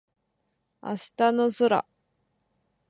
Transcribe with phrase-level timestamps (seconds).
[0.81, 0.97] 明日
[1.31, 1.85] の空